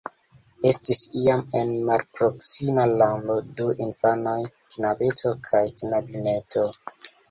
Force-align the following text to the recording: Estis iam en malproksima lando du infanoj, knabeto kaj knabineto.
Estis 0.69 1.01
iam 1.23 1.43
en 1.59 1.75
malproksima 1.91 2.87
lando 3.03 3.37
du 3.61 3.71
infanoj, 3.89 4.37
knabeto 4.75 5.39
kaj 5.49 5.67
knabineto. 5.81 6.71